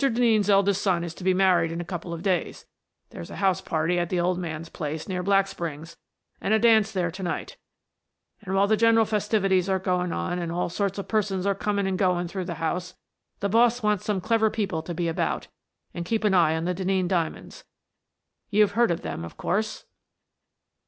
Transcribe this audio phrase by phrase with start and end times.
[0.01, 2.65] Denneen's eldest son is to be married in a couple of days;
[3.11, 5.95] there's a house party at the old man's place near Black Springs,
[6.41, 7.55] and a dance there to night,
[8.41, 11.85] and while the general festivities are going on and all sorts of persons are coming
[11.85, 12.95] and going through the house,
[13.41, 15.49] the boss Denneen's Diamonds wants some clever people to be about
[15.93, 17.63] and keep an eye on the Denneen diamonds.
[18.49, 19.85] You've heard of them, of course?"